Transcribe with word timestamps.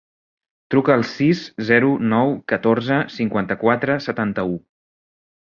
Truca 0.75 0.95
al 0.99 1.03
sis, 1.09 1.41
zero, 1.67 1.91
nou, 2.13 2.33
catorze, 2.53 2.99
cinquanta-quatre, 3.19 4.01
setanta-u. 4.09 4.59